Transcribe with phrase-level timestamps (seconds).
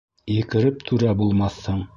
[0.35, 1.89] Екереп түрә булмаҫһың.